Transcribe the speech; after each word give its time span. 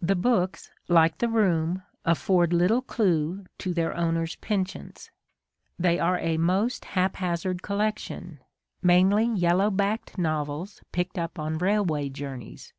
The 0.00 0.14
books, 0.14 0.70
like 0.86 1.18
the 1.18 1.28
room, 1.28 1.82
aff'ord 2.06 2.52
little 2.52 2.80
clue 2.80 3.46
to 3.58 3.74
their 3.74 3.92
owner's 3.92 4.36
penchants. 4.36 5.10
They 5.76 5.98
are 5.98 6.14
A 6.16 6.20
DAY 6.20 6.22
WITH 6.22 6.22
WILLIAM 6.22 6.26
MORRIS. 6.28 6.36
a 6.36 6.38
most 6.76 6.84
haphazard 6.94 7.62
collection, 7.64 8.38
mainly 8.82 9.24
yellow 9.24 9.70
backed 9.72 10.16
novels 10.16 10.80
picked 10.92 11.18
up 11.18 11.40
on 11.40 11.58
railway 11.58 12.08
journeys. 12.08 12.72